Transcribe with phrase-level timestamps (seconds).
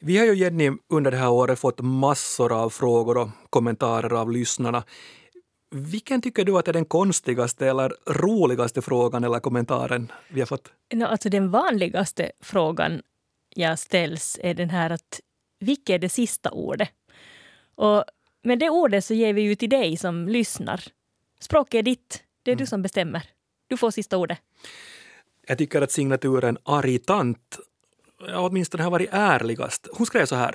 [0.00, 4.32] Vi har ju Jenny under det här året fått massor av frågor och kommentarer av
[4.32, 4.84] lyssnarna.
[5.70, 10.72] Vilken tycker du att är den konstigaste eller roligaste frågan eller kommentaren vi har fått?
[10.94, 13.02] No, alltså den vanligaste frågan
[13.54, 15.20] jag ställs är den här att
[15.60, 16.90] vilket är det sista ordet?
[17.74, 18.04] Och
[18.42, 20.84] med det ordet så ger vi ju till dig som lyssnar.
[21.40, 22.22] Språket är ditt.
[22.42, 22.62] Det är mm.
[22.62, 23.22] du som bestämmer.
[23.66, 24.38] Du får sista ordet.
[25.46, 27.58] Jag tycker att signaturen arg tant
[28.26, 29.88] Ja, åtminstone har varit ärligast.
[29.92, 30.54] Hon skrev så här.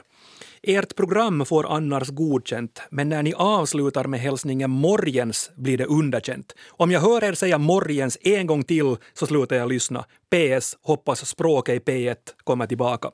[0.64, 6.56] Ert program får annars godkänt, men när ni avslutar med hälsningen morgens blir det underkänt.
[6.70, 10.06] Om jag hör er säga morgens en gång till så slutar jag lyssna.
[10.30, 10.78] PS.
[10.82, 13.12] Hoppas språket i P1 kommer tillbaka.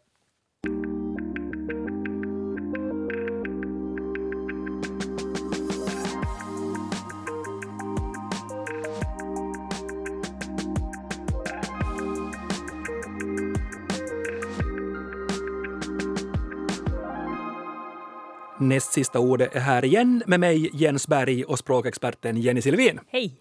[18.62, 23.00] Näst sista ordet är här igen med mig, Jens Berg och språkexperten Jenny Silvin.
[23.08, 23.34] Hej!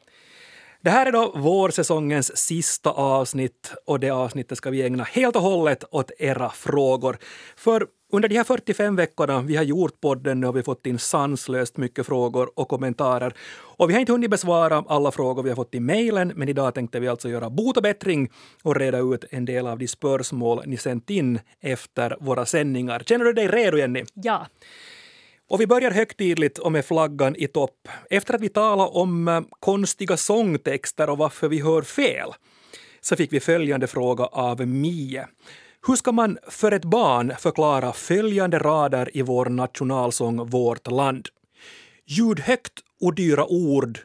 [0.81, 5.43] Det här är då vårsäsongens sista avsnitt och det avsnittet ska vi ägna helt och
[5.43, 7.19] hållet åt era frågor.
[7.57, 11.77] För under de här 45 veckorna vi har gjort podden har vi fått in sanslöst
[11.77, 13.35] mycket frågor och kommentarer.
[13.51, 16.75] Och vi har inte hunnit besvara alla frågor vi har fått i mejlen, men idag
[16.75, 18.31] tänkte vi alltså göra bot och bättring
[18.63, 23.03] och reda ut en del av de spörsmål ni sänt in efter våra sändningar.
[23.07, 24.05] Känner du dig redo, Jenny?
[24.15, 24.47] Ja.
[25.49, 27.89] Och vi börjar högtidligt och med flaggan i topp.
[28.11, 32.31] Efter att vi talat om eh, konstiga sångtexter och varför vi hör fel
[33.01, 35.27] så fick vi följande fråga av Mie.
[35.87, 41.29] Hur ska man för ett barn förklara följande rader i vår nationalsång Vårt land?
[42.07, 43.99] Ljud högt och dyra ord,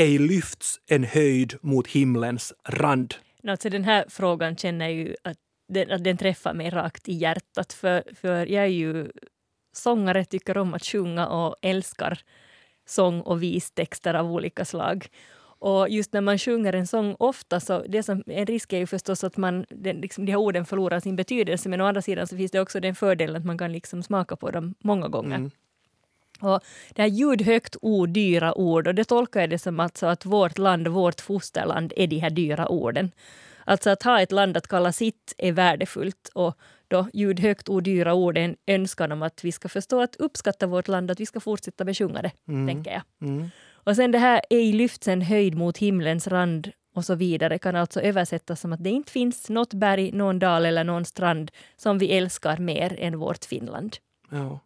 [0.00, 3.14] ej lyfts en höjd mot himlens rand.
[3.48, 5.36] Alltså den här frågan känner jag ju att
[5.68, 9.10] den, att den träffar mig rakt i hjärtat för, för jag är ju
[9.76, 12.18] sångare tycker om att sjunga och älskar
[12.86, 15.08] sång och vistexter av olika slag.
[15.58, 18.86] Och just när man sjunger en sång ofta så det som, en risk är ju
[18.86, 22.26] förstås att man, den, liksom, de här orden förlorar sin betydelse men å andra sidan
[22.26, 25.36] så finns det också den fördelen att man kan liksom smaka på dem många gånger.
[25.36, 25.50] Mm.
[26.40, 26.60] Och
[26.94, 30.58] det här ljudhögt ord, dyra ord, och det tolkar jag det som alltså att vårt
[30.58, 33.10] land, vårt fosterland är de här dyra orden.
[33.64, 36.58] Alltså att ha ett land att kalla sitt är värdefullt och
[36.94, 40.88] då ljudhögt odyra ord är en önskan om att vi ska förstå att uppskatta vårt
[40.88, 42.66] land, att vi ska fortsätta besjunga det, mm.
[42.66, 43.02] tänker jag.
[43.28, 43.50] Mm.
[43.72, 47.76] Och sen det här ej lyfts en höjd mot himlens rand och så vidare kan
[47.76, 51.98] alltså översättas som att det inte finns något berg, någon dal eller någon strand som
[51.98, 53.96] vi älskar mer än vårt Finland.
[54.30, 54.60] Ja.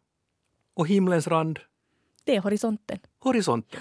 [0.74, 1.58] Och himlens rand?
[2.24, 2.98] Det är horisonten.
[3.18, 3.80] Horisonten.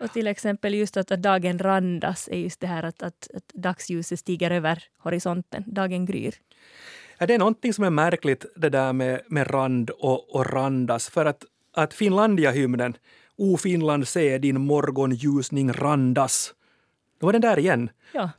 [0.00, 3.48] Och till exempel just att, att dagen randas är just det här att, att, att
[3.54, 6.34] dagsljuset stiger över horisonten, dagen gryr.
[7.18, 11.08] Ja, det är någonting som är märkligt det där med, med rand och, och randas.
[11.08, 11.44] För att,
[11.76, 12.96] att Finlandia-hymnen,
[13.36, 16.54] O Finland se din morgonljusning randas.
[17.20, 17.90] Då var den där igen.
[18.12, 18.30] Ja.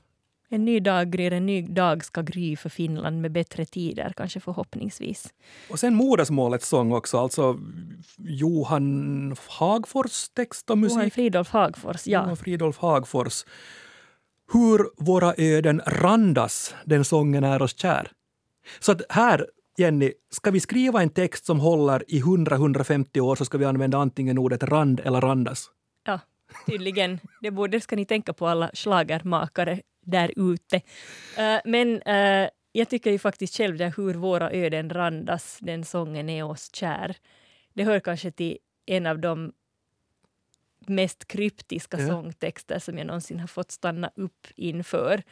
[0.50, 4.40] En ny dag gryr, en ny dag ska gry för Finland med bättre tider, kanske
[4.40, 5.34] förhoppningsvis.
[5.70, 7.60] Och sen modersmålets sång också, alltså
[8.18, 10.98] Johan Hagfors text och musik.
[10.98, 12.24] Johan Fridolf Hagfors, ja.
[12.24, 13.46] Johan Fridolf Hagfors.
[14.54, 18.12] Hur våra öden randas, den sången är oss kär.
[18.80, 19.48] Så att här,
[19.78, 23.98] Jenny, ska vi skriva en text som håller i 100-150 år så ska vi använda
[23.98, 25.70] antingen ordet rand eller randas.
[26.06, 26.20] Ja,
[26.66, 27.20] tydligen.
[27.42, 30.76] Det borde ska ni tänka på alla slagermakare där ute.
[30.76, 36.30] Uh, men uh, jag tycker ju faktiskt själv det hur våra öden randas, den sången
[36.30, 37.16] är oss kär.
[37.74, 39.54] Det hör kanske till en av de
[40.88, 42.08] mest kryptiska ja.
[42.08, 45.24] sångtexter som jag någonsin har fått stanna upp inför.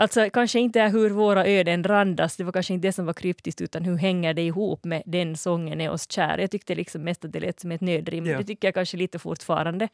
[0.00, 3.12] Alltså kanske inte är hur våra öden randas, det var kanske inte det som var
[3.12, 6.38] kryptiskt, utan hur hänger det ihop med den sången är oss kär.
[6.38, 8.26] Jag tyckte liksom mest att det lät som ett nödrim.
[8.26, 8.38] Yeah.
[8.38, 9.88] Det tycker jag kanske lite fortfarande,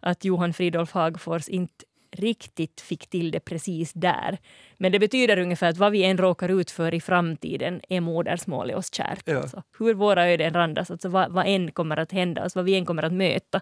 [0.00, 4.38] att Johan Fridolf Hagfors inte riktigt fick till det precis där.
[4.76, 8.76] Men det betyder ungefär att vad vi än råkar ut för i framtiden är modersmålet
[8.76, 9.22] oss kärt.
[9.24, 9.36] Ja.
[9.36, 12.74] Alltså, hur våra öden randas, alltså vad, vad än kommer att hända, alltså vad vi
[12.74, 13.60] än kommer att möta,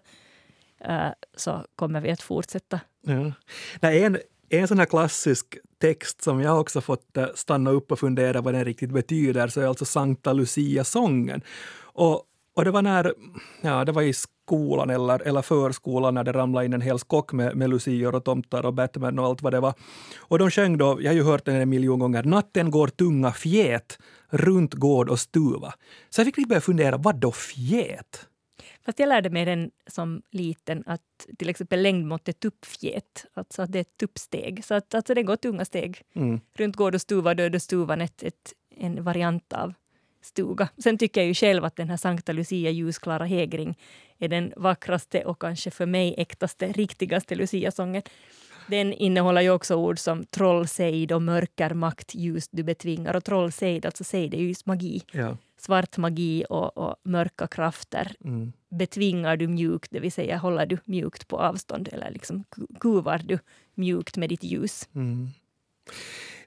[0.88, 2.80] uh, så kommer vi att fortsätta.
[3.00, 3.32] Ja.
[3.80, 4.18] Nej, en,
[4.50, 8.54] en sån här klassisk text som jag också fått eh, stanna upp och fundera vad
[8.54, 11.42] den riktigt betyder, så är alltså Sankta Lucia-sången.
[11.80, 12.22] Och,
[12.54, 13.14] och det var när,
[13.60, 17.32] ja, det var i skolan eller, eller förskolan när det ramlade in en hel skock
[17.32, 19.74] med, med lucior och tomtar och Batman och allt vad det var.
[20.18, 23.32] Och de sjöng då, jag har ju hört den en miljon gånger, Natten går tunga
[23.32, 23.98] fjät
[24.30, 25.74] runt gård och stuva.
[26.10, 28.27] Så jag fick lite börja fundera, vad då fjät?
[28.88, 33.78] Fast jag lärde mig den som liten att till exempel längdmåttet tuppfjät, alltså att det
[33.78, 34.64] är ett tuppsteg.
[34.64, 36.02] Så att alltså det går tunga steg.
[36.14, 36.40] Mm.
[36.54, 39.74] Runt gård och stuva, död och stuvan, ett, ett, en variant av
[40.22, 40.68] stuga.
[40.78, 43.78] Sen tycker jag ju själv att den här Sankta Lucia ljusklara hägring
[44.18, 48.02] är den vackraste och kanske för mig äktaste, riktigaste Lucia-sången.
[48.68, 53.16] Den innehåller ju också ord som trollsejd och mörkermakt, ljus du betvingar.
[53.16, 55.02] Och trollsejd, alltså sejd är ju magi.
[55.12, 55.36] Ja.
[55.60, 58.52] Svart magi och, och mörka krafter Mm.
[58.70, 63.18] betvingar du mjukt, det vill säga håller du mjukt på avstånd eller liksom ku- kuvar
[63.24, 63.38] du
[63.74, 64.88] mjukt med ditt ljus.
[64.94, 65.28] Mm.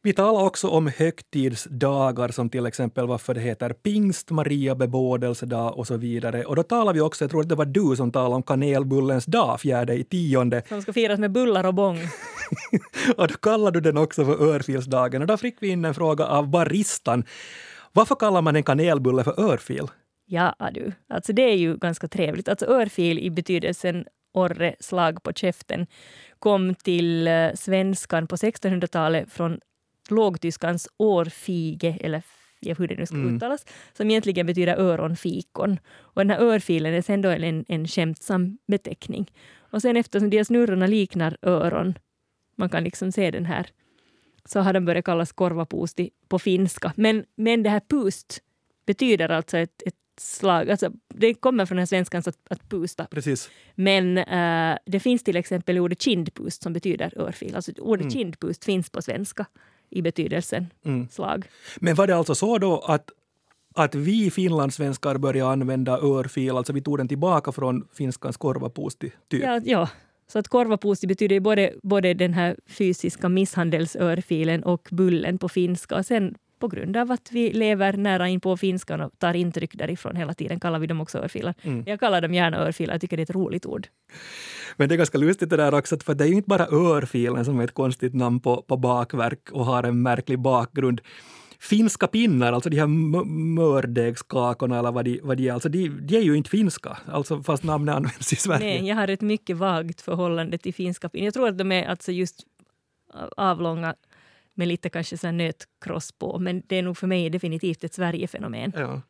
[0.04, 5.88] Vi talar också om högtidsdagar som till exempel varför det heter pingst, Maria bebådelsedag och
[5.88, 6.46] så vidare.
[6.46, 9.26] Och då talar vi också, jag tror att det var du som talade om kanelbullens
[9.26, 10.64] dag, fjärde i tionde.
[10.70, 11.98] Som ska firas med bullar och bång.
[13.18, 15.22] Och då kallar du den också för örfilsdagen.
[15.22, 17.24] Och då fick vi in en fråga av baristan.
[17.94, 19.88] Varför kallar man en kanelbulle för örfil?
[20.26, 22.50] Ja du, alltså det är ju ganska trevligt.
[22.50, 25.88] Alltså örfil i betydelsen orre, slag på käften,
[26.40, 29.60] kom till eh, svenskan på 1600-talet från
[30.12, 32.24] lågtyskans årfige, eller
[32.78, 33.36] hur det nu ska Mm.
[33.36, 35.80] uttalas, som egentligen betyder öronfikon.
[36.00, 39.32] Och den här örfilen är sen då en, en skämtsam beteckning.
[39.72, 41.94] Och sen eftersom de här snurrorna liknar öron,
[42.56, 43.68] man kan liksom se den här,
[44.46, 46.94] så har den börjat kallas korvapuusti på finska.
[46.98, 48.40] Men, men det här pust
[48.86, 53.06] betyder alltså ett, ett slag, alltså det kommer från den här svenskan att, att pusta.
[53.12, 53.50] Precis.
[53.76, 57.56] Men eh, det finns till exempel ordet kindpust som betyder örfil.
[57.56, 58.12] Alltså ordet Mm.
[58.12, 59.46] kindpust finns på svenska
[59.92, 61.08] i betydelsen Mm.
[61.10, 61.46] slag.
[61.80, 63.10] Men var det alltså så då att,
[63.76, 69.44] att vi finlandssvenskar började använda örfil, alltså vi tog den tillbaka från finskans korvapuusti, typ?
[69.44, 69.90] Ja, ja.
[70.28, 75.96] Så att korvapuusti betyder ju både, både den här fysiska misshandelsörfilen och bullen på finska.
[75.96, 79.72] Och sen på grund av att vi lever nära in på finskan och tar intryck
[79.78, 81.54] därifrån hela tiden kallar vi dem också örfilar.
[81.62, 81.84] Mm.
[81.86, 83.88] Jag kallar dem gärna örfilar, jag tycker det är ett roligt ord.
[84.78, 87.46] Men det är ganska lustigt det där också, för det är ju inte bara örfilen
[87.46, 91.02] som är ett konstigt namn på, på bakverk och har en märklig bakgrund.
[91.60, 92.88] Finska pinnar, alltså de här
[93.58, 97.44] mördegskakorna eller vad de, vad de är, alltså de, de är ju inte finska, alltså
[97.44, 98.66] fast namnet används i Sverige.
[98.66, 101.26] Nej, jag har ett mycket vagt förhållande till finska pinnar.
[101.26, 102.46] Jag tror att de är alltså just
[103.38, 103.96] avlånga
[104.56, 108.74] med lite kanske så nötkross på, men det är nog för mig definitivt ett Sverigefenomen.
[108.76, 109.02] Ja.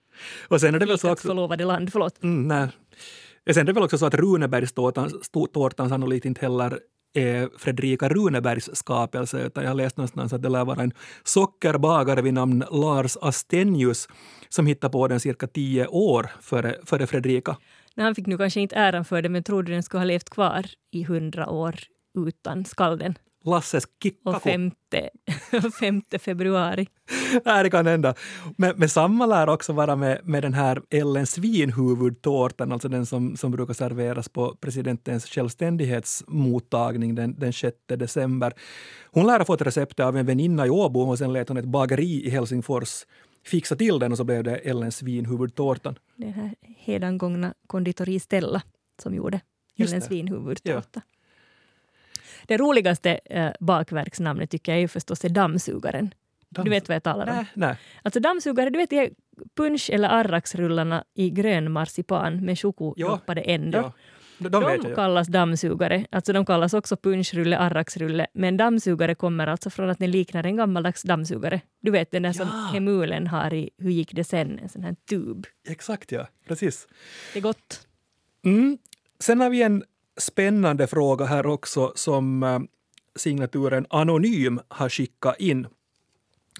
[0.48, 1.28] Och sen är det väl så också...
[1.28, 2.24] förlovade land, förlåt.
[2.24, 2.68] Mm, nej.
[3.54, 6.80] Sen är det väl också så att Runebergstårtan sannolikt inte heller
[7.14, 10.92] är Fredrika Runebergs skapelse, utan jag har läst någonstans att det lär vara en
[11.24, 14.08] sockerbagare vid namn Lars Astenius
[14.50, 17.58] som hittade på den cirka tio år före, före Fredrika.
[17.96, 20.06] Nej, han fick nu kanske inte äran för det, men tror du den skulle ha
[20.06, 21.76] levt kvar i hundra år
[22.28, 23.18] utan skalden?
[23.46, 24.40] Lasses Och Kikkaku.
[24.40, 25.10] femte,
[25.80, 26.88] femte februari.
[27.46, 28.14] Nej, det kan hända.
[28.58, 33.38] Men, men samma lär också vara med, med den här Ellen Svinhuvudtårtan, alltså den som,
[33.38, 38.54] som brukar serveras på presidentens självständighetsmottagning den, den 6 december.
[39.12, 41.66] Hon lär ha fått receptet av en väninna i Åbo och sen lät hon ett
[41.66, 43.06] bageri i Helsingfors
[43.46, 45.96] fixa till den och så blev det Ellen Svinhuvudtårtan.
[46.16, 48.62] Den här hedangångna konditori Stella
[49.02, 49.42] som gjorde
[49.78, 50.06] Ellen det.
[50.06, 51.02] Svinhuvudtårta.
[52.48, 56.14] Det roligaste eh, bakverksnamnet tycker jag är förstås är dammsugaren.
[56.50, 57.36] Du vet vad jag talar om?
[57.36, 57.76] Nej, nej.
[58.04, 59.10] Alltså dammsugare, du vet de
[59.56, 63.82] punsch eller arraksrullarna i grön marsipan med chokodoppade ändor.
[63.82, 63.94] Ja.
[64.38, 64.50] De,
[64.84, 66.06] de kallas dammsugare.
[66.10, 68.28] Alltså de kallas också punschrulle, arraksrulle.
[68.34, 71.62] Men dammsugare kommer alltså från att den liknar en gammaldags dammsugare.
[71.82, 72.70] Du vet den där som Ja.
[72.74, 74.60] hemulen har i Hur gick det sen?
[74.60, 75.48] En sån här tub.
[75.70, 76.28] Exakt, ja.
[76.48, 76.88] Precis.
[77.34, 77.88] Det är gott.
[78.46, 78.78] Mm.
[79.20, 79.84] Sen har vi en
[80.20, 82.60] spännande fråga här också som eh,
[83.16, 85.68] signaturen Anonym har skickat in.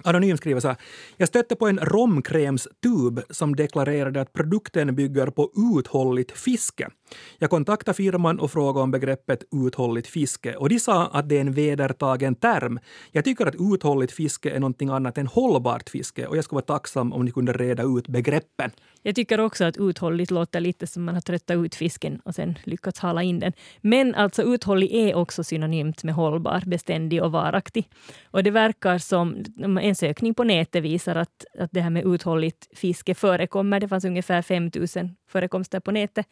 [0.04, 0.76] Anonym skriver så här.
[1.16, 6.88] Jag stötte på en romkrämstub som deklarerade att produkten bygger på uthålligt fiske.
[7.38, 11.40] Jag kontaktade firman och frågade om begreppet uthålligt fiske och de sa att det är
[11.40, 12.78] en vedertagen term.
[13.12, 16.78] Jag tycker att uthålligt fiske är någonting annat än hållbart fiske och jag skulle vara
[16.78, 18.70] tacksam om ni kunde reda ut begreppen.
[19.02, 22.58] Jag tycker också att uthålligt låter lite som man har tröttat ut fisken och sen
[22.64, 23.52] lyckats hala in den.
[23.80, 27.88] Men alltså uthållig är också synonymt med hållbar, beständig och varaktig.
[28.24, 29.44] Och det verkar som,
[29.80, 33.80] en sökning på nätet visar att, att det här med uthålligt fiske förekommer.
[33.80, 34.86] Det fanns ungefär 5 000
[35.28, 36.26] förekomster på nätet.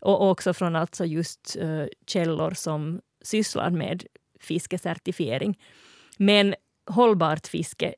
[0.00, 4.04] Och också från alltså just uh, källor som sysslar med
[4.40, 5.58] fiskecertifiering.
[6.16, 6.54] Men
[6.86, 7.94] hållbart fiske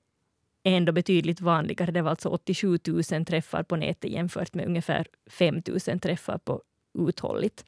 [0.62, 1.90] är ändå betydligt vanligare.
[1.90, 6.62] Det var alltså 87 000 träffar på nätet jämfört med ungefär 5 000 träffar på
[6.99, 7.64] uthålligt.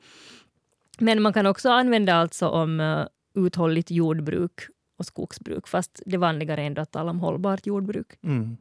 [0.99, 4.61] Men man kan också använda alltså om uh, uthålligt jordbruk
[4.99, 8.13] och skogsbruk, fast det vanligare är ändå att tala om hållbart jordbruk.
[8.23, 8.57] Mm.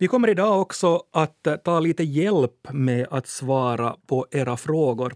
[0.00, 5.14] Vi kommer idag också att eh, ta lite hjälp med att svara på era frågor.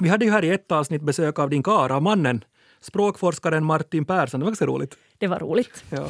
[0.00, 2.44] Vi hade ju här i ett avsnitt besök av din kara, mannen,
[2.80, 4.40] språkforskaren Martin Persson.
[4.40, 4.96] Det var ganska roligt.
[5.18, 5.84] Det var roligt.
[5.90, 6.08] Ja.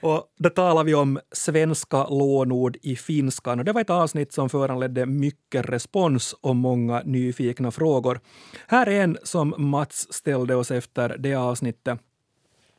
[0.00, 4.48] Och då talar vi om svenska lånord i finskan och det var ett avsnitt som
[4.48, 8.20] föranledde mycket respons och många nyfikna frågor.
[8.66, 11.98] Här är en som Mats ställde oss efter det avsnittet.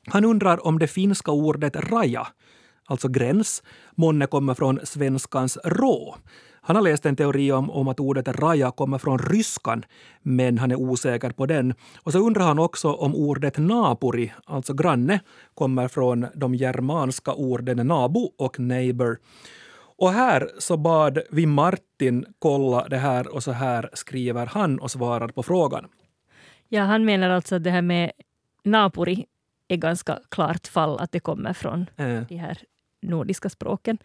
[0.08, 2.28] Han undrar om det finska ordet raja,
[2.86, 3.64] alltså gräns,
[3.96, 6.16] månne kommer från svenskans rå.
[6.66, 9.86] Han har läst en teori om, om att ordet raja kommer från ryskan,
[10.22, 11.74] men han är osäker på den.
[12.04, 15.20] Och så undrar han också om ordet napuri, alltså granne,
[15.54, 19.18] kommer från de germanska orden nabo och neighbor.
[19.98, 24.92] Och här så bad vi Martin kolla det här och så här skriver han och
[24.92, 25.88] svarar på frågan.
[26.70, 28.12] Ja, han menar alltså att det här med
[28.64, 29.26] napuri
[29.68, 32.22] är ganska klart fall att det kommer från äh.
[32.30, 32.58] de här
[33.04, 33.98] nordiska språken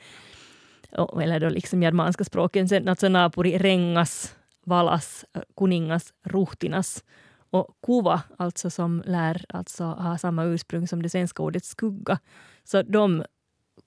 [1.20, 3.06] eller då liksom germanska språken, sen alltså
[3.42, 4.36] rengas,
[4.66, 5.24] valas,
[5.56, 7.04] kuningas, ruhtinas
[7.50, 12.18] och kuva, alltså som lär alltså ha samma ursprung som det svenska ordet skugga.
[12.64, 13.24] Så de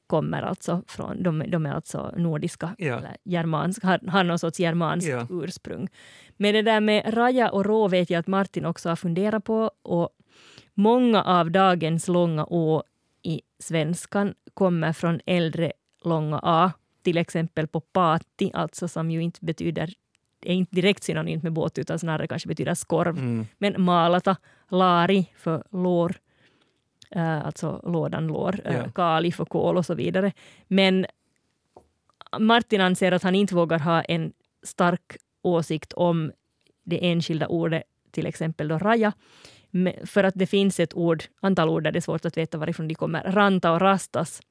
[0.07, 2.97] kommer alltså från, de, de är alltså nordiska, ja.
[2.97, 5.27] eller germanska, har, har någon sorts germanskt ja.
[5.29, 5.87] ursprung.
[6.37, 9.71] Men det där med raja och rå vet jag att Martin också har funderat på
[9.81, 10.09] och
[10.73, 12.83] många av dagens långa å
[13.23, 15.71] i svenskan kommer från äldre
[16.03, 16.71] långa a
[17.03, 19.93] till exempel på pati, alltså som ju inte betyder
[20.41, 23.17] är inte direkt synonymt med båt utan snarare kanske betyder skorv.
[23.17, 23.45] Mm.
[23.57, 24.35] Men malata,
[24.69, 26.15] lari för lår,
[27.09, 28.91] äh, alltså lådan lår, äh, ja.
[28.91, 30.31] kali för kol och så vidare.
[30.67, 31.05] Men
[32.39, 36.31] Martin anser att han inte vågar ha en stark åsikt om
[36.83, 39.13] det enskilda ordet, till exempel då raja,
[40.05, 42.87] för att det finns ett ord, antal ord där det är svårt att veta varifrån
[42.87, 43.23] de kommer.
[43.23, 44.41] Ranta och rastas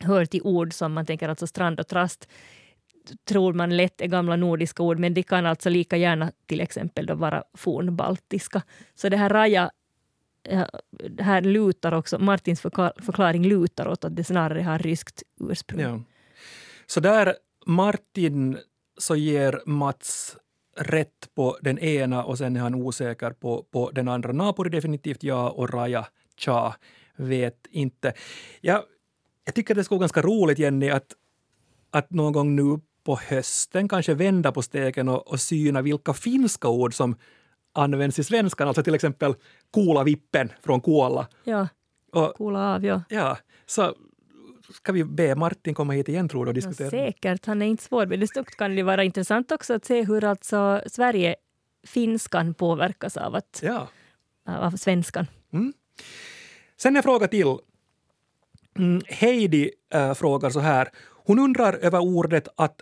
[0.00, 2.28] hör till ord som man tänker alltså strand och trast
[3.24, 7.06] tror man lätt är gamla nordiska ord, men de kan alltså lika gärna till exempel
[7.06, 8.62] då vara fornbaltiska.
[8.94, 9.70] Så det här raja
[10.48, 15.80] eh, det här lutar också, Martins förklaring lutar åt att det snarare har ryskt ursprung.
[15.80, 16.00] Ja.
[16.86, 17.34] Så där
[17.66, 18.58] Martin
[18.98, 20.36] så ger Mats
[20.76, 24.32] rätt på den ena och sen är han osäker på, på den andra.
[24.32, 26.06] Napuri definitivt ja och Raja
[26.36, 26.74] tja,
[27.16, 28.12] vet inte.
[28.60, 28.82] Jag
[29.46, 31.06] jag tycker det skulle vara ganska roligt, Jenny, att,
[31.90, 36.68] att någon gång nu på hösten kanske vända på steken och, och syna vilka finska
[36.68, 37.16] ord som
[37.74, 39.34] används i svenskan, alltså till exempel
[39.70, 41.28] coola vippen från Kuola.
[41.44, 41.68] Ja,
[42.12, 43.02] och, coola av, ja.
[43.08, 43.94] Ja, så
[44.72, 46.84] ska vi be Martin komma hit igen tror du och diskutera?
[46.84, 48.06] Ja, säkert, han är inte svår.
[48.06, 51.36] Men det kan det vara intressant också att se hur alltså Sverige,
[51.86, 53.88] finskan påverkas av, att, ja.
[54.44, 55.26] av svenskan.
[55.52, 55.72] Mm.
[56.76, 57.56] Sen en fråga till.
[58.78, 60.88] Mm, Heidi äh, frågar så här.
[61.24, 62.80] Hon undrar över ordet att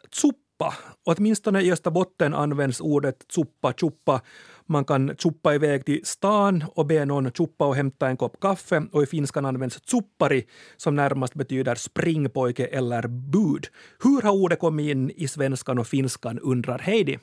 [0.54, 0.74] tsuppa.
[1.04, 4.20] Åtminstone i Österbotten används ordet tsuppa, tjuppa.
[4.66, 8.82] Man kan tjuppa iväg till stan och be någon tjuppa och hämta en kopp kaffe
[8.92, 10.46] och i finskan används tsuppari
[10.76, 13.66] som närmast betyder springpojke eller bud.
[14.02, 17.18] Hur har ordet kommit in i svenskan och finskan undrar Heidi.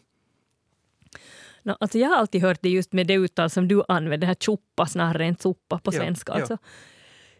[1.63, 4.35] No, alltså jag har alltid hört det just med det uttal som du använder, här
[4.35, 6.31] tjuppa snarare än tsuppa på svenska.
[6.31, 6.41] Ja, ja.
[6.41, 6.57] Alltså,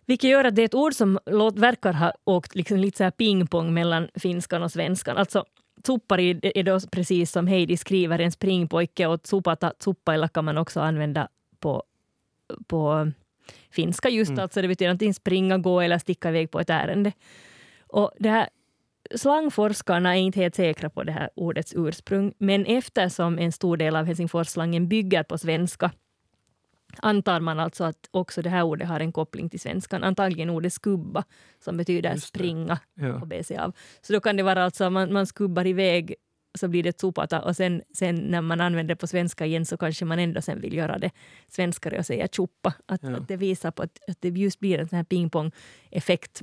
[0.05, 1.19] vilket gör att det är ett ord som
[1.55, 5.17] verkar ha åkt liksom lite så här pingpong mellan finskan och svenskan.
[5.17, 5.45] Alltså,
[5.83, 10.79] Tsuppari är då precis som Heidi skriver en springpojke och tsupata, tsuppailla kan man också
[10.79, 11.27] använda
[11.59, 11.83] på,
[12.67, 13.11] på
[13.69, 14.43] finska just mm.
[14.43, 14.61] alltså.
[14.61, 17.11] Det betyder antingen springa, gå eller sticka iväg på ett ärende.
[17.87, 18.49] Och det här,
[19.15, 23.95] slangforskarna är inte helt säkra på det här ordets ursprung, men eftersom en stor del
[23.95, 25.91] av Helsingforsslangen bygger på svenska
[26.97, 30.03] antar man alltså att också det här ordet har en koppling till svenskan.
[30.03, 31.23] Antagligen ordet skubba
[31.59, 33.43] som betyder springa ja.
[33.43, 33.75] sig av.
[34.01, 36.15] Så då kan det vara alltså man, man skubbar iväg
[36.53, 39.77] så blir det tsupata och sen, sen när man använder det på svenska igen så
[39.77, 41.11] kanske man ändå sen vill göra det
[41.47, 42.73] svenskare och säga tjuppa.
[42.85, 43.15] Att, ja.
[43.15, 46.41] att det visar på att, att, det just blir en sån här pingpong-effekt.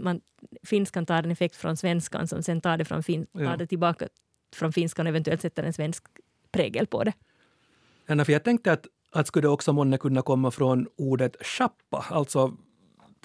[0.62, 4.08] finskan tar en effekt från svenskan som sen tar det, från fin, tar det tillbaka
[4.56, 6.04] från finskan och eventuellt sätter en svensk
[6.52, 7.12] prägel på det.
[8.06, 12.04] Ja, för jag tänkte att att skulle det också månne kunna komma från ordet schappa,
[12.10, 12.52] alltså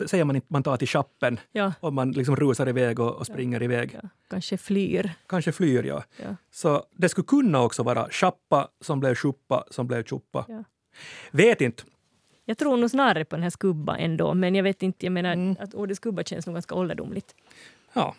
[0.06, 1.74] säger man inte man tar till chappen ja.
[1.80, 3.63] och man liksom rusar iväg och, och springer ja.
[3.63, 4.00] iväg.
[4.04, 4.10] Ja.
[4.30, 5.12] Kanske flyr.
[5.28, 6.04] Kanske flyr, ja.
[6.18, 6.36] ja.
[6.52, 10.66] Så det skulle kunna också vara chappa som blev schuppa som blev tjuppa.
[11.32, 11.84] Vet inte.
[12.46, 15.34] Jag tror nog snarare på den här skubba ändå, men jag vet inte, jag menar
[15.34, 15.56] mm.
[15.60, 17.36] att ordet skubba känns nog ganska ålderdomligt.
[17.94, 18.16] Ja,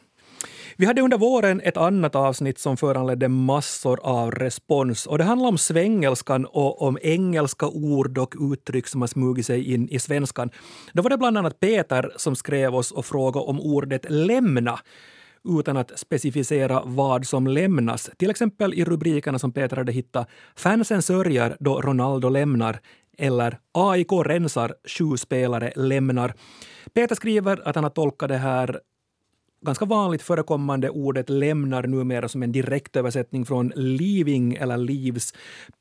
[0.77, 5.07] vi hade under våren ett annat avsnitt som föranledde massor av respons.
[5.07, 9.73] Och det handlar om svengelskan och om engelska ord och uttryck som har smugit sig
[9.73, 10.51] in i svenskan.
[10.93, 14.79] Då var det bland annat Peter som skrev oss och frågade om ordet lämna
[15.59, 18.11] utan att specificera vad som lämnas.
[18.17, 22.81] Till exempel i rubrikerna som Peter hade hittat “Fansen sörjer då Ronaldo lämnar”
[23.19, 26.35] eller AIK rensar, sju spelare lämnar.
[26.95, 28.81] Peter skriver att han har tolkat det här
[29.65, 35.35] ganska vanligt förekommande ordet lämnar numera som en direktöversättning från leaving eller leaves.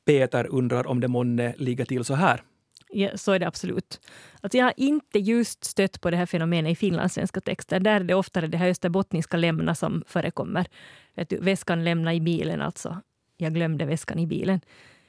[0.06, 2.42] Peter undrar om det månne ligger till så här.
[2.88, 4.00] Ja, så är det absolut.
[4.40, 7.80] Alltså jag har inte just stött på det här fenomenet i finlandssvenska texter.
[7.80, 10.66] Där är det oftare det här österbottniska lämna som förekommer.
[11.14, 13.00] Vet du, väskan lämna i bilen, alltså.
[13.36, 14.60] Jag glömde väskan i bilen.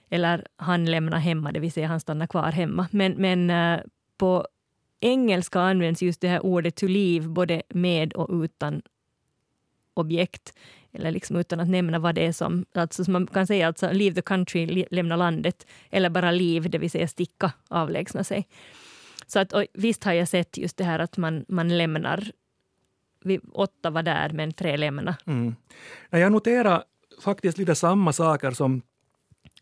[0.10, 2.88] Eller han lämnar hemma, det vill säga han stannar kvar hemma.
[2.92, 3.80] Men, men eh,
[4.18, 4.48] på
[5.06, 8.82] engelska används just det här ordet to leave både med och utan
[9.94, 10.54] objekt.
[10.92, 12.66] Eller liksom utan att nämna vad det är som...
[12.74, 15.68] Alltså, man kan säga alltså leave the country, lämna landet.
[15.90, 18.48] Eller bara leave, det vill säga sticka, avlägsna sig.
[19.28, 22.32] Så att, visst har jag sett just det här att man, man lämnar...
[23.24, 25.18] Vi, åtta var där, men tre lämnade.
[25.26, 25.56] Mm.
[26.10, 26.84] Jag noterar
[27.24, 28.82] faktiskt lite samma saker som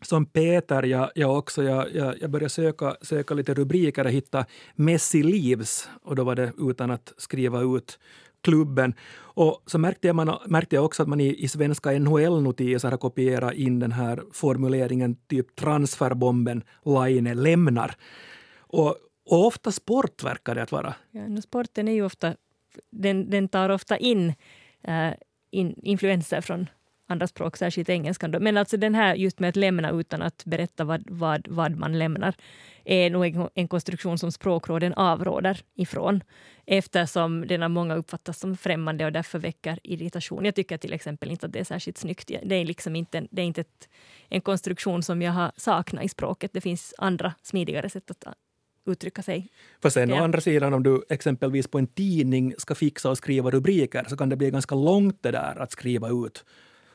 [0.06, 4.46] som Peter, jag, jag också, jag, jag, jag började söka, söka lite rubriker och hitta
[4.74, 7.98] Messi Leaves och då var det utan att skriva ut
[8.44, 8.94] klubben.
[9.16, 12.98] Och så märkte jag, man, märkte jag också att man i, i svenska NHL-notiser har
[12.98, 17.94] kopierat in den här formuleringen typ transferbomben Laine lämnar.
[18.58, 18.96] Och,
[19.30, 20.94] och ofta sport verkar det att vara.
[21.10, 22.34] Ja, sporten är ju ofta,
[22.90, 24.34] den, den tar ofta in,
[24.82, 25.12] äh,
[25.50, 26.66] in influenser från
[27.06, 28.30] andra språk, särskilt engelskan.
[28.30, 28.40] Då.
[28.40, 31.98] Men alltså den här just med att lämna utan att berätta vad, vad, vad man
[31.98, 32.34] lämnar
[32.84, 36.22] är nog en, en konstruktion som språkråden avråder ifrån
[36.66, 40.44] eftersom den av många uppfattas som främmande och därför väcker irritation.
[40.44, 42.30] Jag tycker till exempel inte att det är särskilt snyggt.
[42.42, 43.88] Det är liksom inte, det är inte ett,
[44.28, 46.52] en konstruktion som jag har saknat i språket.
[46.52, 48.34] Det finns andra smidigare sätt att
[48.86, 49.48] uttrycka sig.
[49.82, 50.20] För sen ja.
[50.20, 54.16] å andra sidan om du exempelvis på en tidning ska fixa och skriva rubriker så
[54.16, 56.44] kan det bli ganska långt det där att skriva ut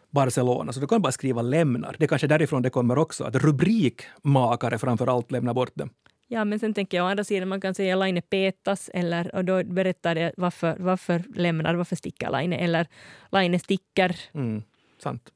[0.09, 1.95] Barcelona, så du kan bara skriva lämnar.
[1.99, 5.89] Det är kanske därifrån det kommer också, att rubrikmakare framför allt lämnar bort dem.
[6.27, 9.45] Ja, men sen tänker jag å andra sidan, man kan säga Laine petas, eller, och
[9.45, 12.87] då berättar det varför, varför lämnar, varför sticker Laine, eller
[13.31, 14.19] Laine sticker.
[14.33, 14.63] Mm,
[15.03, 15.29] sant.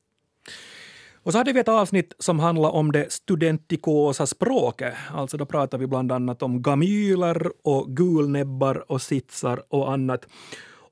[1.23, 4.93] Och så hade vi ett avsnitt som handlade om det studentikosa språket.
[5.13, 10.27] Alltså då pratar vi bland annat om gamyler och gulnäbbar och sitsar och annat.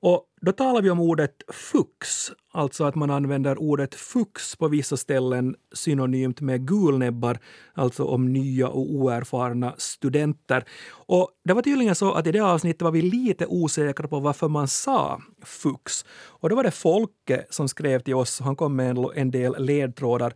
[0.02, 4.98] Och då talar vi om ordet fux, alltså att man använder ordet fux på vissa
[4.98, 7.40] ställen synonymt med gulnäbbar,
[7.74, 10.66] alltså om nya och oerfarna studenter.
[10.92, 14.48] Och det var tydligen så att i det avsnittet var vi lite osäkra på varför
[14.48, 16.06] man sa fux.
[16.28, 20.34] Och då var det Folke som skrev till oss, han kom med en del ledtrådar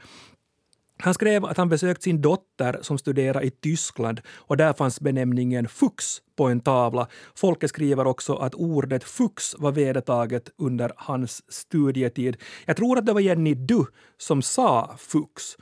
[0.98, 5.68] han skrev att han besökt sin dotter som studerar i Tyskland och där fanns benämningen
[5.68, 6.06] fux
[6.36, 7.08] på en tavla.
[7.36, 12.38] Folke skriver också att ordet fux var vedertaget under hans studietid.
[12.66, 13.86] Jag tror att det var Jenny Du
[14.18, 15.58] som sa fux.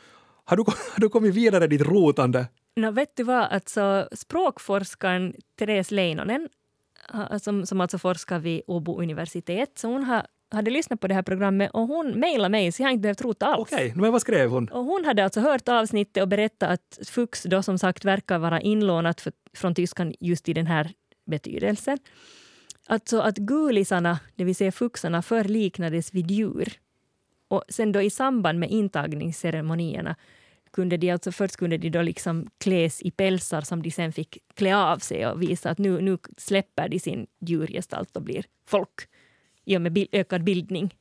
[0.46, 2.48] Har du, har du kommit vidare i ditt rotande?
[2.76, 6.50] No, vet du vad, alltså, språkforskaren Therese Leinonen
[7.40, 11.22] som, som alltså forskar vid Åbo universitet, så hon har hade lyssnat på det här
[11.22, 13.62] programmet och hon mejlade mig så jag har inte behövt rota alls.
[13.62, 14.68] Okej, okay, men vad skrev hon?
[14.68, 18.62] Och hon hade alltså hört avsnittet och berättat att fux då som sagt verkar vara
[18.62, 20.92] inlånat för, från tyskan just i den här
[21.26, 21.98] betydelsen.
[22.88, 26.74] Alltså att gulisarna, det vill säga fuxarna, förr liknades vid djur.
[27.48, 30.16] Och sen då i samband med intagningsceremonierna
[30.74, 34.38] kunde de alltså först kunde de då liksom kläs i pälsar som de sen fick
[34.54, 39.08] klä av sig och visa att nu, nu släpper de sin djurgestalt och blir folk
[39.66, 40.94] i och med ökad bildning.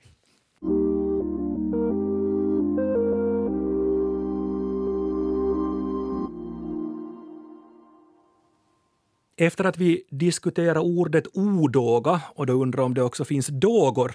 [9.37, 14.13] Efter att vi diskuterar ordet odåga och då undrar om det också finns dågor,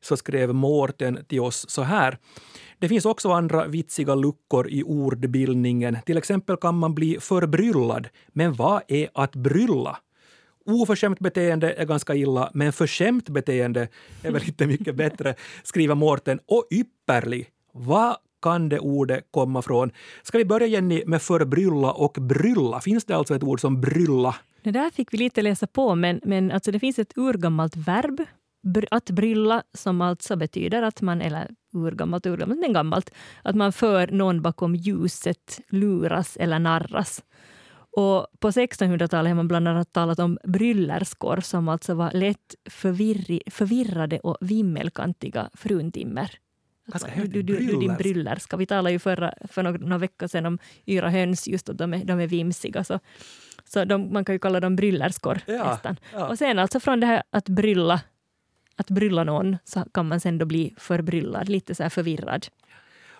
[0.00, 2.18] så skrev Mårten till oss så här.
[2.78, 5.96] Det finns också andra vitsiga luckor i ordbildningen.
[6.06, 8.08] Till exempel kan man bli förbryllad.
[8.28, 9.98] Men vad är att brylla?
[10.68, 13.88] Oförskämt beteende är ganska illa, men förskämt beteende
[14.22, 16.40] är väl inte mycket bättre, skriver Mårten.
[16.46, 17.48] Och ypperlig.
[17.72, 19.90] Vad kan det ordet komma från?
[20.22, 22.80] Ska vi börja Jenny med förbrylla och brylla?
[22.80, 24.34] Finns det alltså ett ord som brylla?
[24.62, 28.24] Det där fick vi lite läsa på, men, men alltså det finns ett urgammalt verb,
[28.90, 33.10] att brylla, som alltså betyder att man, eller urgammalt, urgammalt, men gammalt,
[33.42, 37.22] att man för någon bakom ljuset, luras eller narras.
[37.98, 42.54] Och på 1600-talet har man bland annat talat om bryllerskor som alltså var lätt
[43.50, 46.30] förvirrade och vimmelkantiga fruntimmer.
[47.14, 48.56] Du, du, du, du, din bryllerska.
[48.56, 51.94] Vi talade ju förra, för några, några veckor sedan om yra höns, just att de
[51.94, 52.84] är, de är vimsiga.
[52.84, 53.00] Så,
[53.64, 55.96] så de, man kan ju kalla dem bryllerskor ja, nästan.
[56.12, 56.28] Ja.
[56.28, 58.00] Och sen alltså från det här att brylla,
[58.76, 62.46] att brylla någon så kan man sen då bli förbryllad, lite så här förvirrad.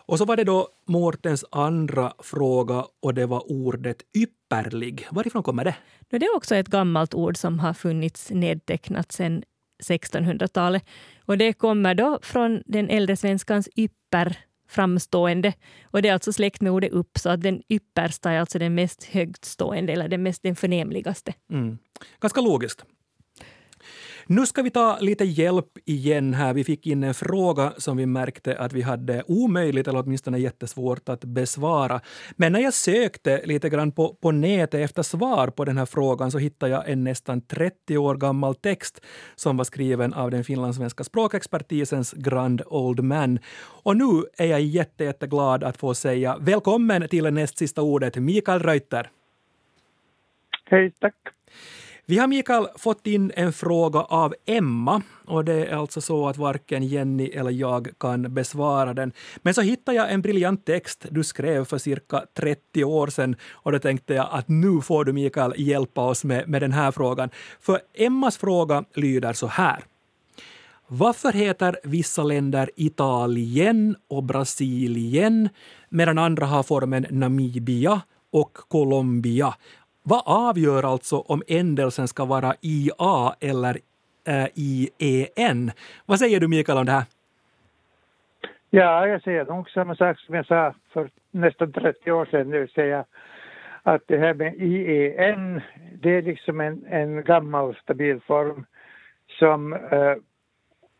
[0.09, 5.07] Och så var det då Mårtens andra fråga och det var ordet ypperlig.
[5.11, 5.75] Varifrån kommer det?
[6.11, 9.43] Det är också ett gammalt ord som har funnits nedtecknat sedan
[9.85, 10.85] 1600-talet.
[11.25, 15.53] Och det kommer då från den äldre svenskans ypper, framstående.
[15.85, 18.75] Och det är alltså släkt med ordet upp, så att den yppersta är alltså den
[18.75, 21.35] mest högtstående eller den mest den förnämligaste.
[21.51, 21.79] Mm.
[22.21, 22.85] Ganska logiskt.
[24.31, 26.55] Nu ska vi ta lite hjälp igen här.
[26.55, 31.09] Vi fick in en fråga som vi märkte att vi hade omöjligt eller åtminstone jättesvårt
[31.09, 32.01] att besvara.
[32.37, 36.31] Men när jag sökte lite grann på, på nätet efter svar på den här frågan
[36.31, 39.01] så hittade jag en nästan 30 år gammal text
[39.35, 43.39] som var skriven av den finlandssvenska språkexpertisens Grand Old Man.
[43.83, 48.63] Och nu är jag jätte, jätteglad att få säga välkommen till näst sista ordet, Mikael
[48.63, 49.11] Reuter.
[50.65, 51.38] Hej, tack.
[52.11, 56.37] Vi har Mikael fått in en fråga av Emma och det är alltså så att
[56.37, 59.13] varken Jenny eller jag kan besvara den.
[59.37, 63.73] Men så hittade jag en briljant text du skrev för cirka 30 år sedan och
[63.73, 67.31] då tänkte jag att nu får du Mikael hjälpa oss med, med den här frågan.
[67.61, 69.85] För Emmas fråga lyder så här.
[70.87, 75.49] Varför heter vissa länder Italien och Brasilien
[75.89, 78.01] medan andra har formen Namibia
[78.33, 79.55] och Colombia?
[80.11, 83.79] Vad avgör alltså om ändelsen ska vara IA eller
[84.29, 85.71] eh, äh, IEN?
[86.07, 87.05] Vad säger du Mikael om det här?
[88.71, 92.61] Ja, jag säger nog samma sak som jag sa för nästan 30 år sedan, det
[92.61, 93.05] vill säga
[93.83, 95.61] att det här med IEN,
[96.03, 98.67] det är liksom en, en gammal stabil form
[99.39, 100.15] som eh,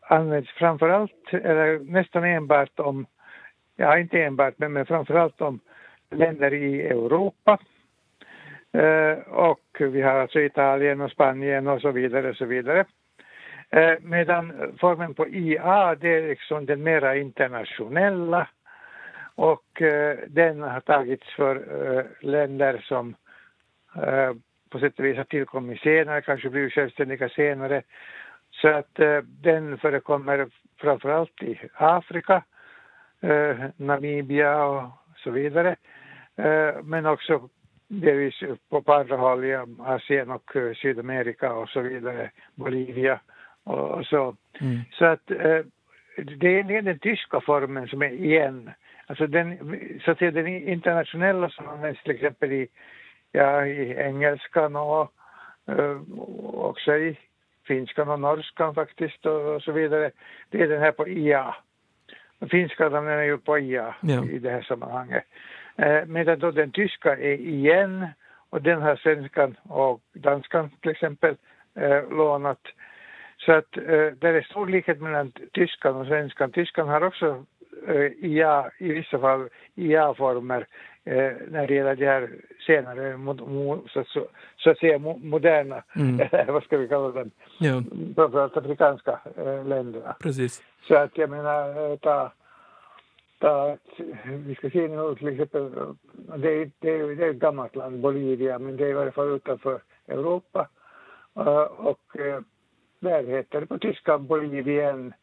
[0.01, 3.05] används framförallt, eller nästan enbart om,
[3.75, 5.59] ja inte enbart, men, men framförallt om
[6.09, 7.57] länder i Europa
[8.73, 12.29] Eh, och vi har alltså Italien och Spanien och så vidare.
[12.29, 12.85] Och så vidare.
[13.69, 18.47] Eh, medan formen på IA det är liksom den mera internationella
[19.39, 23.15] och eh, den har tagits för eh, länder som
[23.95, 24.33] eh,
[24.69, 27.81] på sätt och vis har tillkommit senare, kanske blivit självständiga senare.
[28.51, 30.47] Så att den förekommer
[30.81, 32.43] framförallt i Afrika,
[33.75, 34.83] Namibia och
[35.15, 35.75] så vidare.
[36.83, 37.49] Men också
[37.89, 43.19] delvis på, på andra håll i Asien och uh, Sydamerika och så vidare, Bolivia
[43.63, 44.35] och, och så.
[44.61, 44.79] Mm.
[44.91, 45.61] Så att uh,
[46.37, 48.71] det är den tyska formen som är igen,
[49.05, 49.57] alltså den,
[50.05, 52.67] så att säga, den internationella som används till exempel i,
[53.31, 55.13] ja, i engelskan och
[55.69, 56.01] uh,
[56.53, 57.17] också i
[57.67, 60.11] finskan och norskan faktiskt och, och, så vidare.
[60.49, 61.55] Det är den här på IA.
[62.51, 64.25] Finskan är ju på IA ja.
[64.25, 65.23] i det här sammanhanget.
[65.81, 68.07] Eh, medan då den tyska är igen
[68.49, 71.35] och den har svenskan och danskan till exempel
[71.75, 72.61] eh, lånat.
[73.37, 76.51] Så att eh, det är stor likhet mellan tyskan och svenskan.
[76.51, 77.45] Tyskan har också
[77.87, 80.67] eh, IA, i vissa fall IA-former
[81.03, 82.29] eh, när det gäller de här
[82.67, 86.27] senare, mo, mo, så, så, så, att säga moderna, mm.
[86.53, 87.83] vad ska vi kalla dem, ja.
[88.15, 90.15] framförallt afrikanska eh, länderna.
[90.19, 90.63] Precis.
[90.87, 92.31] Så att jag menar, eh, ta
[93.43, 95.71] att vi ska se nu till exempel,
[96.37, 99.11] det är, det, är, det är ett gammalt land, Bolivia, men det är i varje
[99.11, 100.67] fall utanför Europa.
[101.37, 101.45] Uh,
[101.87, 102.39] och uh,
[102.99, 105.13] där heter det på tyska Bolivien,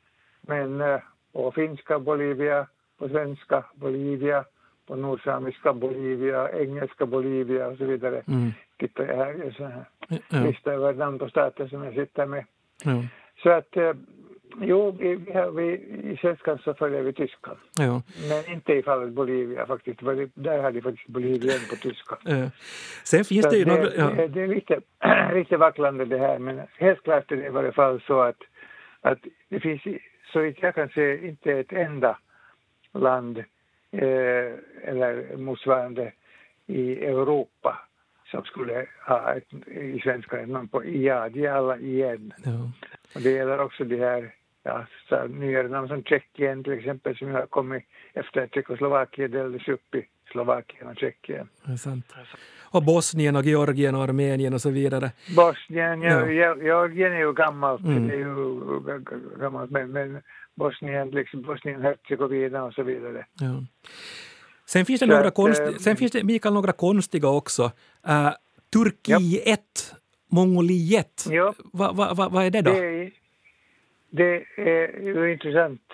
[0.40, 1.00] men uh,
[1.32, 2.66] på finska Bolivia,
[2.98, 4.44] på svenska Bolivia,
[4.86, 8.22] på nordsamiska Bolivia, engelska Bolivia och så vidare.
[8.26, 8.50] Mm.
[8.78, 10.38] Tittar jag här, en sån här ja.
[10.38, 12.44] lista över namn på stater som jag sitter med.
[12.84, 13.02] Ja.
[13.42, 13.76] Så att
[14.60, 15.14] Jo, vi,
[15.54, 15.72] vi,
[16.12, 17.56] i svenskan så följer vi tyskan.
[17.78, 18.02] Ja.
[18.28, 20.00] Men inte i fallet Bolivia faktiskt.
[20.34, 22.18] Där hade faktiskt Bolivien på tyska.
[22.24, 22.50] Ja.
[23.04, 23.94] Sen finns så det ju det, några...
[23.94, 24.10] Ja.
[24.10, 24.80] Det, det är lite,
[25.34, 28.40] lite vacklande det här men helt klart är det i varje fall så att,
[29.00, 29.82] att det finns
[30.32, 32.18] så vitt jag kan se inte ett enda
[32.92, 33.38] land
[33.90, 34.52] eh,
[34.84, 36.12] eller motsvarande
[36.66, 37.78] i Europa
[38.30, 42.32] som skulle ha ett, i svenska namn på IA, de är alla igen.
[42.44, 42.70] Ja.
[43.14, 44.34] Och det gäller också de här
[44.66, 44.86] ja,
[45.28, 47.82] nyare namn som Tjeckien till exempel som har kommit
[48.14, 51.48] efter att Tjeckoslovakien delades upp i Slovakien och Tjeckien.
[51.64, 52.02] Är.
[52.62, 55.10] Och Bosnien och Georgien och Armenien och så vidare.
[55.36, 56.26] Bosnien, ja.
[56.28, 58.08] Georgien är ju gammalt, mm.
[58.08, 58.80] det är ju
[59.40, 60.22] gammalt men, men
[60.54, 63.26] Bosnien, liksom Bosnien-Hercegovina och så vidare.
[63.40, 63.64] Ja.
[64.66, 67.62] Sen finns det, några konst, äh, sen finns det Mikael, några konstiga också.
[68.08, 68.30] Uh,
[68.72, 69.96] Turkiet, ja.
[70.28, 71.54] Mongoliet, ja.
[71.72, 72.70] vad va, va, va är det då?
[72.72, 73.10] Det,
[74.10, 75.92] det är ju intressant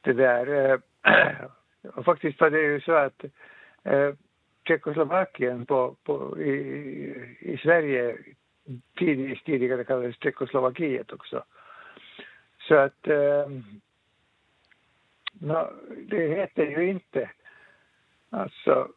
[0.00, 0.70] det där.
[0.70, 0.78] Eh,
[1.94, 3.24] och faktiskt var det ju så att
[3.82, 4.14] eh,
[4.68, 6.54] Tjeckoslovakien på, på, i,
[7.40, 8.16] i Sverige
[8.98, 11.44] tidigt, tidigare kallades Tjeckoslovakiet också.
[12.68, 13.48] Så att eh,
[15.40, 15.70] no,
[16.08, 17.30] det heter ju inte
[18.30, 18.88] Alltså,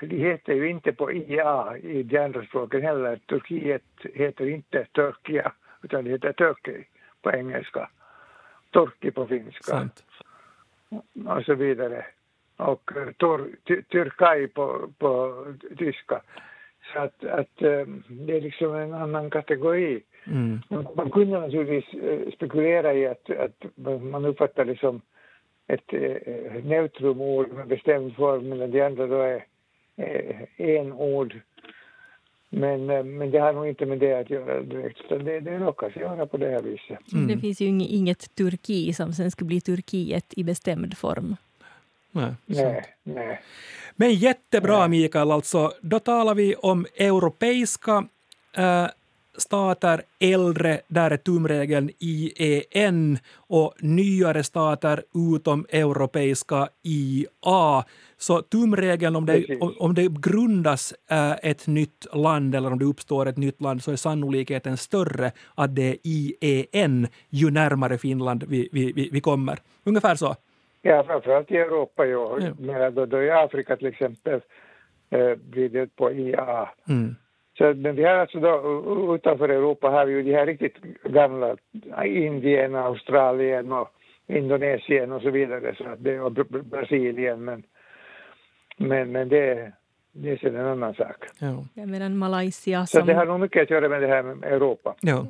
[0.00, 3.16] det heter ju inte på IA i de andra språken heller.
[3.16, 3.82] Turkiet
[4.14, 6.84] heter inte Turkia, utan det heter Turkey
[7.26, 7.88] på engelska.
[8.72, 9.62] Turki på finska.
[9.62, 10.04] Sant.
[11.26, 12.06] Och så vidare.
[12.56, 15.44] Och tur, ty, Tyrkaj på, på
[15.78, 16.22] tyska.
[16.92, 20.02] Så att, att det är liksom en annan kategori.
[20.26, 20.60] Mm.
[20.96, 23.64] Man kunde naturligtvis spekulera i att, att
[24.02, 25.00] man uppfattar det som
[25.66, 29.44] ett eh, neutrumord med bestämd form medan de andra då är
[29.96, 31.40] eh, en ord.
[32.56, 35.58] Men, eh, men det har nog inte med det att göra direkt, utan det, det
[35.58, 37.12] råkar göra på det här viset.
[37.12, 37.26] Mm.
[37.28, 41.36] Det finns ju inget, Turki som sen skulle bli Turkiet i bestämd form.
[42.10, 42.34] Nej.
[42.46, 43.40] Nej, nej.
[43.96, 45.72] Men jättebra Mikael, alltså.
[45.80, 48.04] Då talar vi om europeiska
[48.56, 48.86] eh,
[49.38, 55.02] stater, äldre, där är tumregeln IEN och nyare stater
[55.34, 57.84] utom europeiska IA.
[58.16, 63.26] Så tumregeln, om det, om, det grundas eh, ett nytt land eller om det uppstår
[63.26, 68.68] ett nytt land så är sannolikheten större att det är IEN ju närmare Finland vi,
[68.72, 69.58] vi, vi, vi kommer.
[69.84, 70.34] Ungefär så.
[70.82, 72.38] Ja, framförallt i Europa, ja.
[72.40, 72.50] Ja.
[72.58, 74.40] Men då, då i Afrika till exempel
[75.10, 76.68] eh, blir det på IA.
[76.88, 77.16] Mm.
[77.58, 81.56] Så, men vi har alltså då, utanför Europa har vi ju de här riktigt gamla,
[82.04, 83.88] Indien, Australien och
[84.26, 87.62] Indonesien och så vidare, så att det, och Br- Br- Brasilien, men,
[88.76, 89.72] men, men det,
[90.12, 91.16] det är sen en annan sak.
[91.38, 91.64] Ja.
[91.74, 93.06] Ja, medan Malaysia Så som...
[93.06, 94.94] det har nog mycket att göra med det här med Europa.
[95.00, 95.26] Ja.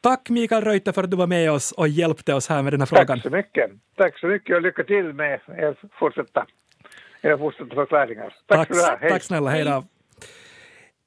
[0.00, 2.80] Tack Mikael Reuter för att du var med oss och hjälpte oss här med den
[2.80, 3.06] här frågan.
[3.06, 3.70] Tack så mycket.
[3.96, 6.46] Tack så mycket och lycka till med er fortsatta,
[7.22, 8.34] era fortsatta förklaringar.
[8.46, 9.00] Tack, Tack.
[9.00, 9.10] Hej.
[9.10, 9.84] tack snälla, hej då.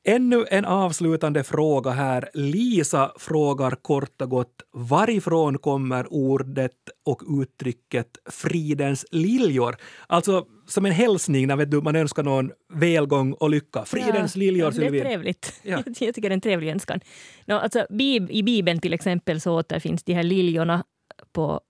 [0.09, 2.29] Ännu en avslutande fråga här.
[2.33, 6.71] Lisa frågar kort och gott varifrån kommer ordet
[7.05, 9.75] och uttrycket fridens liljor?
[10.07, 13.85] Alltså som en hälsning när vet du, man önskar någon välgång och lycka.
[13.85, 15.53] Fridens liljor, ja, Det är trevligt.
[15.63, 15.83] Ja.
[15.85, 16.99] Jag tycker det är en trevlig önskan.
[17.45, 17.85] No, alltså,
[18.29, 20.83] I Bibeln till exempel så återfinns de här liljorna
[21.31, 21.61] på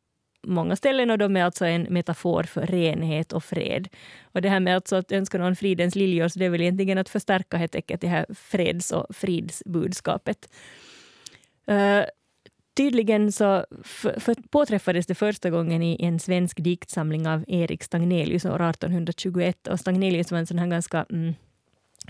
[0.47, 3.87] många ställen och de är alltså en metafor för renhet och fred.
[4.21, 6.97] Och det här med alltså att önska någon fridens liljor, så det är väl egentligen
[6.97, 10.49] att förstärka helt enkelt det här freds och fridsbudskapet.
[11.71, 12.03] Uh,
[12.77, 18.45] tydligen så för, för påträffades det första gången i en svensk diktsamling av Erik Stagnelius
[18.45, 19.67] år 1821.
[19.67, 21.05] Och Stagnelius var en sån här ganska...
[21.09, 21.33] Mm,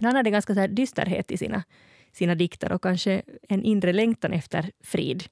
[0.02, 1.64] han hade ganska så här dysterhet i sina,
[2.12, 5.24] sina dikter och kanske en inre längtan efter frid.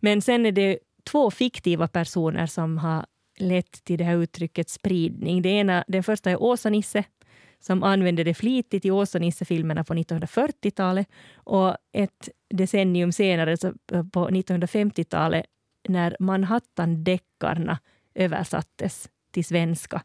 [0.00, 3.06] Men sen är det två fiktiva personer som har
[3.38, 5.42] lett till det här uttrycket spridning.
[5.42, 7.04] Det ena, den första är Åsa-Nisse
[7.60, 13.56] som använde det flitigt i Åsa-Nisse-filmerna på 1940-talet och ett decennium senare,
[14.12, 15.46] på 1950-talet,
[15.88, 17.78] när Manhattan-deckarna
[18.14, 20.02] översattes till svenska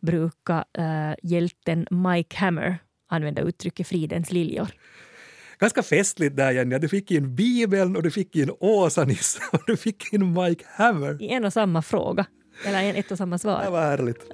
[0.00, 4.68] brukar uh, hjälten Mike Hammer använda uttrycket fridens liljor.
[5.58, 6.78] Ganska festligt där Jenny.
[6.78, 11.22] Du fick in Bibeln och du fick in Åsa-Nisse och du fick in Mike Hammer.
[11.22, 12.26] I en och samma fråga,
[12.66, 13.70] eller en, ett och samma Det svar.
[13.70, 14.26] var härligt.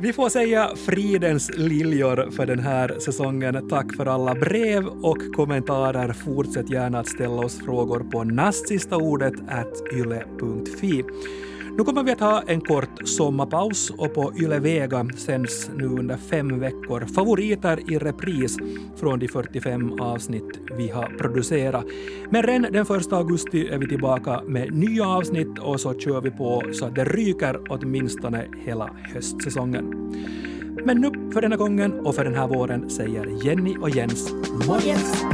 [0.00, 3.68] Vi får säga fridens liljor för den här säsongen.
[3.68, 6.12] Tack för alla brev och kommentarer.
[6.12, 9.34] Fortsätt gärna att ställa oss frågor på nastsistaordet
[9.94, 11.04] yle.fi.
[11.78, 16.16] Nu kommer vi att ha en kort sommarpaus och på Yle Vega sänds nu under
[16.16, 18.56] fem veckor favoriter i repris
[18.96, 21.84] från de 45 avsnitt vi har producerat.
[22.30, 26.30] Men redan den 1 augusti är vi tillbaka med nya avsnitt och så kör vi
[26.30, 30.14] på så att det ryker åtminstone hela höstsäsongen.
[30.84, 34.32] Men nu för denna gången och för den här våren säger Jenny och Jens
[34.66, 35.24] morgens!